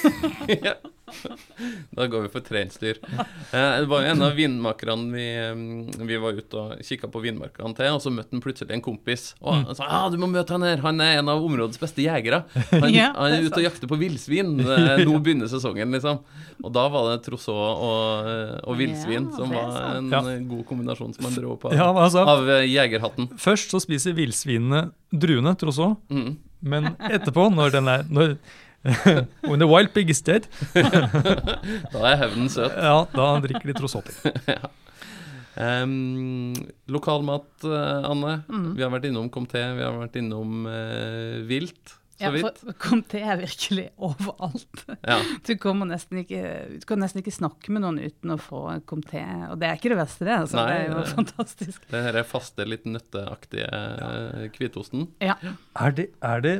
[0.65, 0.73] ja.
[1.95, 2.99] Da går vi for treinsdyr.
[3.09, 7.73] Eh, det var en av vinmakerne vi, eh, vi var ute og kikka på vinmarkene
[7.77, 9.33] til, og så møtte han plutselig en kompis.
[9.41, 12.05] Og han sa ja, du må møte han her, han er en av områdets beste
[12.05, 12.43] jegere.
[12.71, 14.55] Han, Ja, han er ute og jakter på villsvin.
[14.63, 16.21] Eh, Nå begynner sesongen, liksom.
[16.63, 18.29] Og da var det trousseau og,
[18.67, 22.23] og villsvin Ja, som var en eh, god kombinasjon som han dro opp Ja, altså,
[22.27, 23.29] av eh, jegerhatten.
[23.39, 26.33] Først så spiser villsvinene druene, tross Mm.
[26.61, 28.33] men etterpå, når den er når,
[29.43, 32.71] When the wild pig is dead, Da er hevnen søt.
[32.79, 34.13] ja, da drikker de Trosotti.
[35.59, 36.53] Um,
[36.95, 38.37] lokalmat, eh, Anne.
[38.47, 38.69] Mm.
[38.77, 42.61] Vi har vært innom Comté, vi har vært innom uh, vilt, så Ja, vidt.
[42.63, 44.85] for Comté er virkelig overalt.
[45.07, 45.19] Ja.
[45.47, 46.41] Du, ikke,
[46.79, 49.21] du kan nesten ikke snakke med noen uten å få Comté.
[49.51, 50.35] Og det er ikke det verste, det.
[50.45, 50.59] Altså.
[50.59, 51.85] Nei, det er jo det- fantastisk.
[51.91, 54.11] Det her er faste, litt nøtteaktige ja.
[54.55, 55.07] hvitosten.
[55.23, 55.35] Ja.
[55.79, 56.57] Er det, er det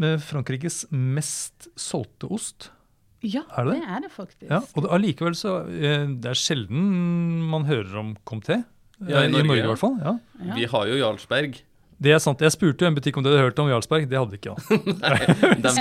[0.00, 2.70] med Frankrikes mest solgte ost?
[3.22, 3.88] ja, Er det det det?
[3.96, 4.44] er det faktisk.
[4.48, 8.62] Ja, og det, allikevel så eh, Det er sjelden man hører om Comté.
[9.00, 9.64] Ja, i Eh, I Norge, Norge, ja.
[9.64, 9.98] i hvert fall.
[10.00, 10.14] Ja.
[10.46, 10.54] Ja.
[10.56, 11.58] Vi har jo Jarlsberg.
[12.00, 12.40] Det er sant.
[12.40, 14.06] Jeg spurte jo en butikk om de hadde hørt om Jarlsberg.
[14.08, 14.54] Det hadde de ikke.
[14.56, 15.12] da.
[15.60, 15.72] De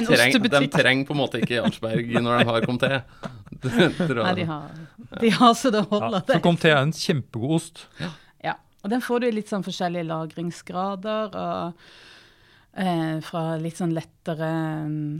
[0.60, 2.90] En trenger på en måte ikke Jarlsberg når de har Comté.
[3.64, 3.72] Det
[4.20, 4.68] Nei, de har,
[5.24, 6.20] de har så det Ja, holder.
[6.28, 6.42] for det.
[6.44, 7.86] Comté er en kjempegod ost.
[8.44, 8.54] Ja,
[8.84, 11.74] og den får du i litt sånn forskjellige lagringsgrader, og
[12.80, 14.50] eh, fra litt sånn lettere
[14.88, 15.12] mm,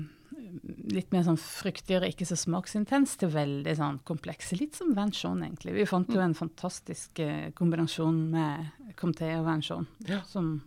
[0.90, 4.56] Litt mer sånn fruktigere, ikke så smaksintens, til veldig sånn komplekse.
[4.58, 5.76] Litt som Vanchon, egentlig.
[5.76, 10.22] Vi fant jo en fantastisk eh, kombinasjon med Comté og Vanchon, Ja.
[10.26, 10.62] som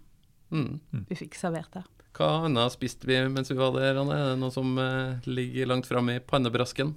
[0.52, 0.78] Mm.
[1.09, 1.85] vi fikk servert der.
[2.14, 4.12] Hva annet spiste vi mens vi var der, Anne?
[4.12, 6.94] Er det noe som eh, ligger langt framme i pannebrasken?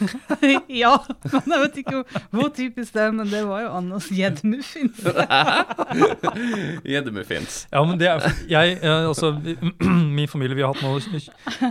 [0.82, 0.92] ja,
[1.32, 2.02] men jeg vet ikke
[2.32, 5.02] hvor typisk det er, men det var jo Anders gjeddemuffins.
[6.92, 7.58] Gjeddemuffins.
[7.72, 9.32] Ja, men det er, jeg, eh, altså,
[10.18, 11.00] Min familie vi har hatt noe,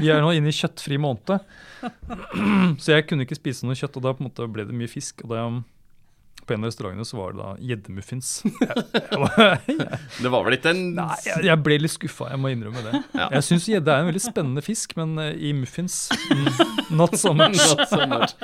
[0.01, 1.43] vi er nå inne i kjøttfri måned.
[2.83, 4.91] Så jeg kunne ikke spise noe kjøtt, og da på en måte ble det mye
[4.91, 5.25] fisk.
[5.25, 5.45] og da,
[6.51, 8.29] På en av restaurantene så var det da gjeddemuffins.
[10.21, 12.99] Det var vel ikke en Nei, jeg, jeg ble litt skuffa, jeg må innrømme det.
[13.15, 13.29] Ja.
[13.37, 16.49] Jeg syns gjedde er en veldig spennende fisk, men uh, i muffins mm,
[16.99, 17.55] not so much.
[17.71, 18.35] Not so much.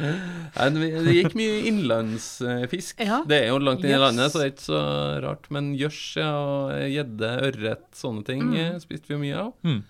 [0.00, 3.00] Nei, det gikk mye innlandsfisk.
[3.00, 3.22] Ja.
[3.28, 4.04] Det er jo langt inn i yes.
[4.04, 4.82] landet, så det er ikke så
[5.24, 5.48] rart.
[5.54, 8.82] Men gjørs ja, og gjedde, ørret, sånne ting mm.
[8.84, 9.54] spiste vi mye av.
[9.64, 9.80] Mm.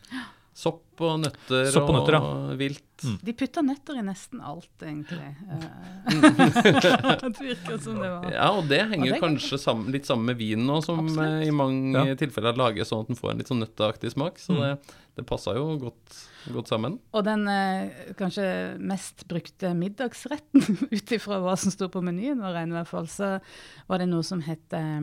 [0.61, 2.21] Sopp og nøtter Sopp og nøtter, ja.
[2.21, 3.05] og vilt.
[3.25, 5.31] De putter nøtter i nesten alt, egentlig.
[6.11, 6.21] Eh,
[7.23, 10.27] det virker som det var Ja, og det henger Og det- kanskje sammen, litt sammen
[10.33, 11.43] med vinen nå, som Absolutt.
[11.43, 12.15] eh, i mange Ja.
[12.21, 14.37] tilfeller lages sånn at den får en litt sånn nøtteaktig smak.
[14.39, 14.61] Så Mm.
[14.61, 16.97] det, det passa jo godt, godt sammen.
[17.13, 18.47] Og den eh, kanskje
[18.81, 20.65] mest brukte middagsretten,
[20.97, 23.37] ut ifra hva som sto på menyen, var i hvert fall, så
[23.91, 24.99] var det noe som het eh,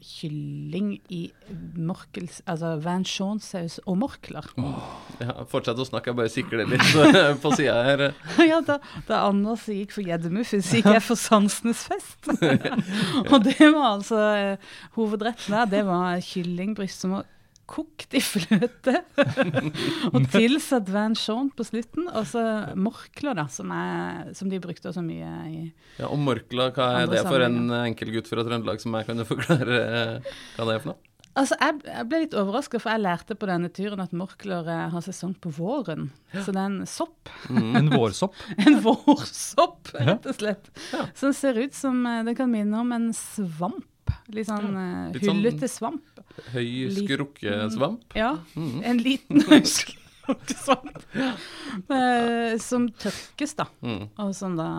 [0.00, 1.22] kylling i
[1.78, 2.40] morkels...
[2.50, 4.46] Altså vanchonsaus og morkler.
[5.20, 6.86] Ja, fortsett å snakke, jeg bare sikler litt
[7.42, 8.06] på sida her.
[8.50, 12.30] ja, da, da Anders gikk for gjeddemuffins, gikk jeg for sansenes fest.
[13.30, 17.28] og det var altså eh, Hovedretten der, det var kyllingbryst som var
[17.70, 18.96] kokt i fløte.
[20.14, 22.08] og tilsatt vanchon på slutten.
[22.10, 22.42] Og så
[22.78, 25.60] morkler, da, som, er, som de brukte så mye i
[26.00, 29.22] Ja, Og morkla, hva er det for en enkel gutt fra Trøndelag som jeg kan
[29.28, 31.06] forklare eh, hva det er for noe?
[31.38, 34.86] Altså, jeg, jeg ble litt overraska, for jeg lærte på denne turen at morkler eh,
[34.90, 36.08] har sesong på våren.
[36.34, 37.30] Så det er en sopp.
[37.54, 38.34] En vårsopp.
[38.66, 40.72] En vårsopp, rett og slett.
[41.18, 43.86] Som ser ut som eh, Den kan minne om en svamp.
[44.34, 44.88] Litt sånn ja.
[45.14, 46.02] litt sånn- hullete svamp.
[46.54, 48.16] Høy skrukkesvamp?
[48.18, 48.80] Ja, mm.
[48.84, 49.42] en liten
[50.64, 51.04] svamp.
[51.90, 53.66] Eh, som tørkes, da.
[53.82, 54.08] Mm.
[54.22, 54.70] Og som da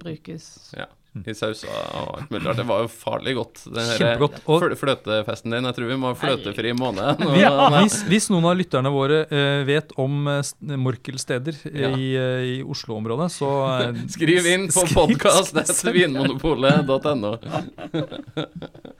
[0.00, 0.88] brukes Ja.
[1.16, 2.58] I sauser og alt mulig rart.
[2.60, 3.62] Det var jo farlig godt.
[3.72, 4.34] Den Kjempegodt.
[4.52, 5.64] Og- fl- fløtefesten din.
[5.64, 7.22] Jeg tror vi må ha fløtefri måned.
[7.22, 7.30] nå.
[7.38, 7.46] Vi,
[7.78, 10.42] hvis, hvis noen av lytterne våre eh, vet om uh,
[10.76, 11.88] morkelsteder Ja.
[11.96, 13.48] i, eh, i Oslo-området, så
[13.78, 15.16] eh, Skriv inn på skriv-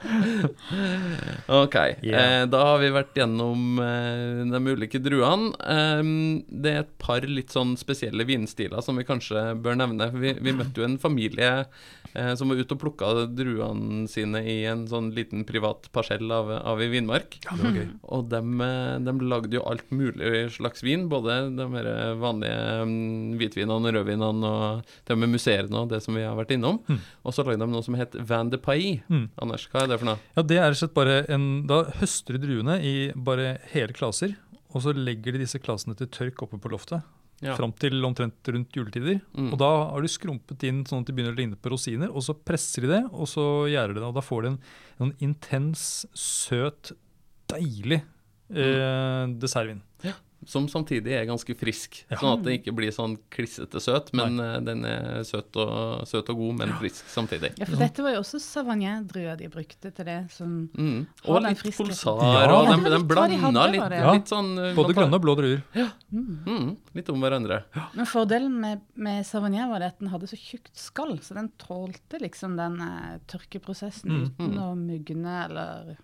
[1.63, 1.77] ok.
[2.03, 2.43] Yeah.
[2.43, 5.53] Eh, da har vi vært gjennom eh, de ulike druene.
[5.61, 6.03] Eh,
[6.49, 10.11] det er et par litt sånn spesielle vinstiler som vi kanskje bør nevne.
[10.17, 11.53] Vi, vi møtte jo en familie
[12.17, 16.51] eh, som var ute og plukka druene sine i en sånn liten privat parsell av,
[16.59, 17.39] av i vinmark.
[17.63, 17.87] Det.
[18.13, 18.43] Og de,
[19.27, 21.91] lagde jo alt mulig slags vin, både de her
[22.21, 26.55] vanlige mm, hvitvinene, rødvinene og til og med museene og det som vi har vært
[26.57, 26.81] innom.
[26.87, 27.01] Mm.
[27.27, 29.01] Og så lagde de noe som het Van de Paille.
[29.13, 29.29] Mm.
[29.43, 30.23] Anders, hva er det for noe?
[30.37, 34.37] Ja, det er slett bare en Da høster de druene i bare hele klaser,
[34.75, 37.05] og så legger de disse klasene til tørk oppe på loftet.
[37.45, 37.53] Ja.
[37.59, 39.19] Fram til omtrent rundt juletider.
[39.37, 39.51] Mm.
[39.53, 42.25] Og da har de skrumpet inn sånn at de begynner å ligne på rosiner, og
[42.25, 44.09] så presser de det, og så gjærer de det.
[44.09, 44.61] Og da får de en,
[45.05, 46.95] en intens, søt,
[47.53, 49.83] deilig eh, dessertvin.
[50.47, 52.17] Som samtidig er ganske frisk, Ja.
[52.21, 54.61] sånn at det ikke blir sånn klissete søt, men Nei.
[54.61, 57.51] den er søt og, søt og god, men frisk samtidig.
[57.59, 60.31] Ja, for dette var jo også Savagnin-druer de brukte til det.
[60.31, 61.07] Som Mm.
[61.27, 62.47] Og litt polsar, Ja.
[62.47, 63.91] og Ja, de, de litt blanda hadde, litt.
[63.99, 64.13] Ja.
[64.13, 65.63] litt sånn eh, Både grønne og blå druer.
[66.13, 67.65] Mm, litt om hverandre.
[67.95, 71.51] Men fordelen med, med Savagnin var det at den hadde så tjukt skall, så den
[71.59, 74.31] tålte liksom den eh, tørkeprosessen Mm.
[74.39, 75.97] uten å mugne eller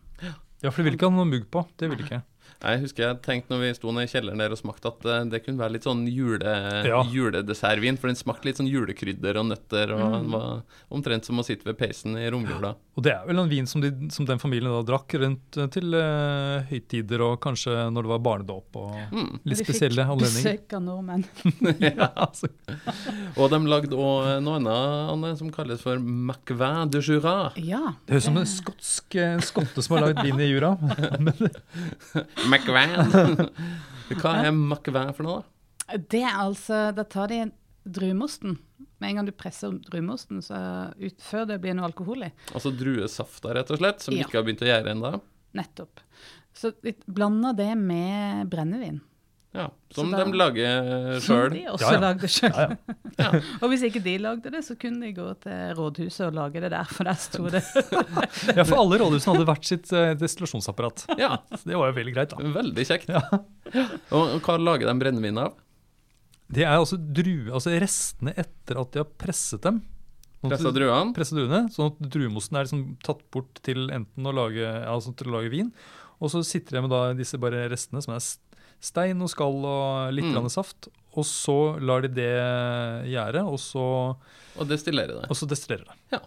[0.62, 1.64] Ja, for det vil ikke ha noe mugg på.
[1.76, 2.22] Det vil det ikke.
[2.60, 5.24] Jeg husker jeg tenkte når vi sto nede i kjelleren der og smakte at eh,
[5.32, 6.52] det kunne være litt sånn jule,
[6.86, 7.02] Ja.
[7.08, 10.12] juledessertvin, for den smakte litt sånn julekrydder og nøtter, og Mm.
[10.22, 12.74] den var omtrent som å sitte ved peisen i romjula.
[12.96, 15.66] Og det er vel en vin som, de, som den familien da drakk rundt eh,
[15.72, 19.40] til uh, høytider og kanskje når det var barnedåp og Mm.
[19.44, 20.58] litt De fikk spesielle anledninger.
[20.58, 21.24] besøk av nordmenn.
[21.80, 22.48] ja, altså.
[23.36, 27.52] Og de lagde òg noe annet Anne, som kalles for Macvin de Jura.
[27.56, 27.94] Ja.
[28.06, 30.76] Det høres ut som en skotsk skotte som har lagd vin i jura.
[32.50, 33.50] Macvin.
[34.20, 35.98] Hva er McVan for noe, da?
[36.08, 37.40] Det er altså Da tar de
[37.84, 38.58] druemosten.
[39.02, 40.56] Med en gang du presser druemosten, så
[40.94, 42.30] ut, før det blir noe alkohol i.
[42.54, 44.22] Altså druesafta, rett og slett, som Ja.
[44.26, 45.10] ikke har begynt å gjære ennå.
[45.58, 46.00] Nettopp.
[46.54, 49.00] Så de blander det med brennevin.
[49.52, 51.50] Ja, som da- de lager sjøl.
[51.52, 52.00] de også Ja, ja.
[52.00, 52.54] lagde sjøl.
[52.56, 52.76] ja,
[53.18, 53.40] ja.
[53.60, 56.70] Og hvis ikke de lagde det, så kunne de gå til rådhuset og lage det
[56.72, 57.60] der, for der sto det.
[58.56, 61.04] ja, for alle rådhusene hadde hvert sitt eh, destillasjonsapparat.
[61.20, 62.36] Ja, Så det var jo veldig greit, da.
[62.56, 63.12] veldig kjekt.
[63.12, 63.20] Ja.
[64.16, 65.52] Og, hva lager de brennevin av?
[66.52, 69.82] Det er altså drue, altså restene etter at de har presset dem.
[70.42, 71.12] Sånn Pressa druene?
[71.16, 75.28] Presset druene, sånn at druemosten er liksom tatt bort til enten å lage, altså til
[75.30, 75.68] å lage vin,
[76.20, 78.24] og så sitter de med da disse bare restene som er
[78.82, 80.48] stein og skall og litt Mm.
[80.50, 82.32] saft, og så lar de det
[83.12, 84.16] gjære, og så,
[84.58, 85.30] Og destillerer det.
[85.30, 85.96] og så destillerer det.
[86.12, 86.20] Ja.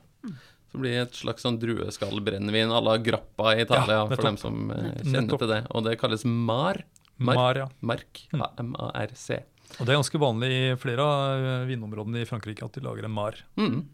[0.71, 4.37] Så blir det et slags sånn drueskallbrennevin à la grappa i Italia, Ja, for dem
[4.37, 5.39] som eh, kjenner Nettopp.
[5.39, 5.61] til det.
[5.71, 6.83] Og det kalles mar.
[7.17, 7.55] Mar.
[7.55, 7.67] ja.
[7.81, 8.27] Mark.
[8.33, 8.41] Mm.
[8.43, 9.37] A-M-A-R-C.
[9.79, 13.05] Og det er ganske vanlig i flere av eh, vinområdene i Frankrike at de lager
[13.05, 13.35] en mar.
[13.57, 13.85] Mm.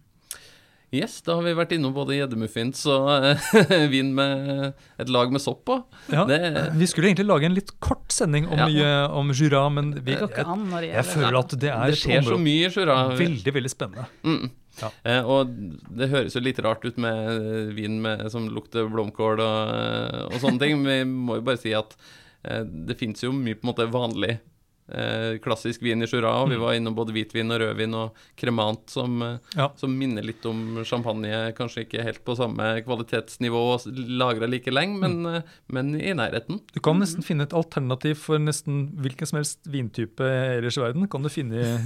[0.91, 5.39] Yes, da har vi vært innom både gjeddemuffins og eh, vin med et lag med
[5.39, 5.77] sopp på.
[6.11, 8.67] Ja, Det- Vi skulle egentlig lage en litt kort sending om, Ja.
[8.67, 8.89] mye,
[9.21, 11.85] om Jura, men vi, går ikke jeg, an når det jeg føler at det er
[11.85, 12.97] Det et skjer så mye i Jura.
[13.15, 14.05] veldig, veldig spennende.
[14.27, 14.49] Mm.
[14.81, 14.89] Ja.
[15.05, 15.55] Eh, og
[15.95, 20.21] det høres jo litt rart ut med eh, vin med, som lukter blomkål og, eh,
[20.27, 21.95] og sånne ting, men vi må jo bare si at
[22.43, 24.39] eh, det fins jo mye på en måte vanlig
[24.89, 26.41] eh, klassisk vin i Jura.
[26.41, 26.61] og Vi Mm.
[26.61, 29.69] var innom både hvitvin og rødvin og kremant som, eh, Ja.
[29.75, 31.53] som minner litt om champagne.
[31.53, 35.35] Kanskje ikke helt på samme kvalitetsnivå og lagra like lenge, men, Mm.
[35.35, 36.59] eh, men i nærheten.
[36.73, 40.19] Du kan nesten finne et alternativ for nesten hvilken som helst vintype
[40.57, 41.07] ellers i verden.
[41.09, 41.79] kan du finne i,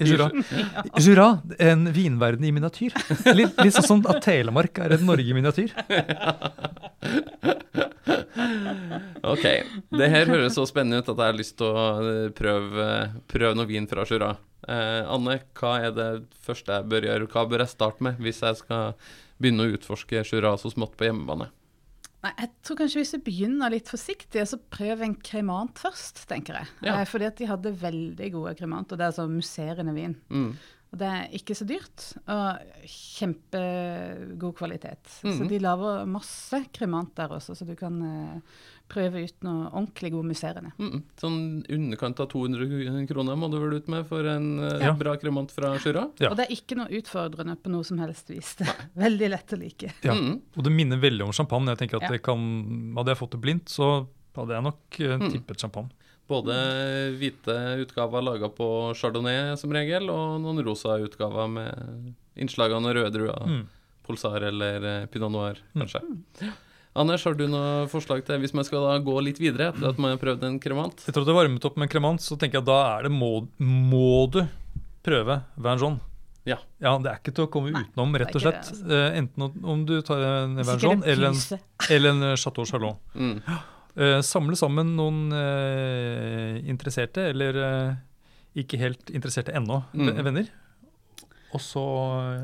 [0.00, 0.30] i Jura.
[0.98, 2.92] Jura, en vinverden i miniatyr.
[3.34, 5.70] Litt, litt sånn at Telemark er et Norge i miniatyr.
[9.22, 9.44] Ok.
[10.00, 12.86] Det her høres så spennende ut at jeg har lyst til å eh, prøve,
[13.30, 14.34] prøve noe vin fra Jura.
[14.68, 16.10] Eh, Anne, hva er det
[16.44, 17.30] første jeg bør gjøre?
[17.32, 18.94] Hva bør jeg starte med hvis jeg skal
[19.40, 21.50] begynne å utforske Jura så smått på hjemmebane?
[22.20, 26.58] Nei, jeg tror kanskje hvis du begynner litt forsiktig, så prøv en kremant først, tenker
[26.58, 26.68] jeg.
[26.84, 26.98] Ja.
[26.98, 30.18] Eh, fordi at de hadde veldig gode kremant, og det er altså musserende vin.
[30.28, 30.50] Mm.
[30.92, 32.58] Og det er ikke så dyrt, og
[33.40, 35.06] kjempegod kvalitet.
[35.22, 35.48] Så Mhm.
[35.48, 38.40] de lager masse kremant der også, så du kan eh,
[38.88, 40.72] prøve ut noe ordentlig god musserende.
[40.78, 41.02] Mm.
[41.16, 44.92] Sånn underkant av 200 kroner må du vel ut med for en eh, Ja.
[44.92, 46.10] bra kremant fra Jura?
[46.18, 46.30] Ja.
[46.30, 48.56] Og det er ikke noe utfordrende på noe som helst vis.
[48.56, 49.92] Det er veldig lett å like.
[50.02, 50.12] Ja.
[50.14, 50.40] Mm.
[50.56, 51.68] Og det minner veldig om champagne.
[51.76, 52.08] Jeg tenker at Ja.
[52.10, 55.30] det kan, Hadde jeg fått det blindt, så hadde jeg nok Mm.
[55.32, 55.90] tippet champagne.
[56.30, 56.54] Både
[57.18, 63.12] hvite utgaver laga på chardonnay som regel, og noen rosa utgaver med innslagene av røde
[63.16, 63.46] druer.
[63.50, 63.64] Mm.
[64.06, 65.82] Polsar eller eh, pinot noir, Mm.
[65.84, 66.52] kanskje.
[67.00, 69.98] Anders, har du noe forslag til hvis man skal da gå litt videre etter at
[70.02, 71.04] man har prøvd en kremant?
[71.06, 73.06] Etter at du har varmet opp med en kremant, så tenker jeg at da er
[73.06, 73.28] det må,
[73.62, 74.40] må du
[75.06, 76.00] prøve Vin Jaune.
[76.48, 76.56] Ja.
[76.82, 76.96] ja.
[76.98, 78.70] Det er ikke til å komme Nei, utenom, rett og slett.
[78.72, 79.00] det, altså.
[79.20, 81.60] enten om- du tar en Sikkert eller en,
[81.94, 82.96] eller en Chateau Chalon.
[83.14, 83.42] Mm.
[83.96, 87.94] Eh, samle sammen noen uh, interesserte, eller uh,
[88.54, 90.12] ikke helt interesserte ennå, Mm.
[90.24, 90.48] venner.
[91.52, 91.82] Og så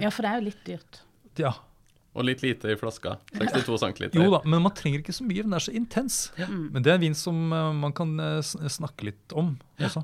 [0.02, 1.00] Ja, for det er jo litt dyrt.
[1.38, 1.52] ja.
[2.16, 3.18] Og litt lite i flaska.
[3.37, 4.06] 62 cm.
[4.16, 5.42] Jo da, men man trenger ikke så mye.
[5.44, 6.32] Den er så intens.
[6.38, 6.46] Ja.
[6.48, 10.00] Men det er en vin som man kan snakke litt om også.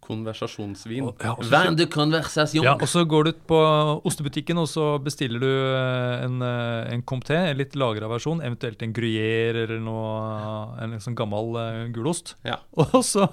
[0.00, 1.02] Konversasjonsvin.
[1.08, 2.64] Og- ja, også, Vin de conversation.
[2.64, 3.58] Ja, og så går du ut på
[4.04, 8.82] ostebutikken og så bestiller du eh, en, eh, en Comté, en litt lagra versjon, eventuelt
[8.82, 12.36] en Gruyère eller noe, en sånn gammel eh, gulost.
[12.44, 12.60] Ja.
[12.76, 13.28] Og så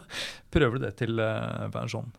[0.52, 2.12] prøver du det til uh, Vin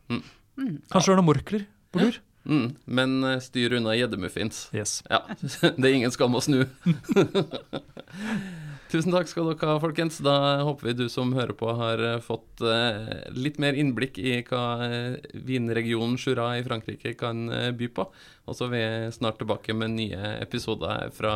[0.55, 0.79] Mm.
[0.87, 2.21] Kanskje du har noen morkler på lur?
[2.47, 2.77] Mm.
[2.87, 4.69] Men styr unna gjeddemuffins.
[4.77, 5.03] Yes.
[5.11, 5.25] Ja,
[5.81, 6.63] det er ingen skam å snu.
[8.95, 10.21] Tusen takk skal dere ha, folkens.
[10.23, 14.37] Da håper vi du som hører på har eh, fått eh, litt mer innblikk i
[14.47, 18.07] hva eh, vinregionen Jura i Frankrike kan by på.
[18.47, 18.85] Og så er vi
[19.17, 21.35] snart tilbake med nye episoder fra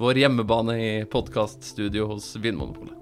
[0.00, 2.96] vår hjemmebane i podkaststudio hos Vinmonopolet.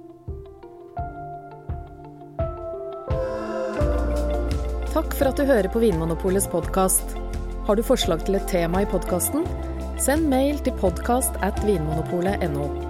[4.91, 7.15] Takk for at du hører på Vinmonopolets podkast.
[7.71, 9.47] Har du forslag til et tema i podkasten?
[10.03, 12.90] Send mail til podkast at vinmonopolet.no.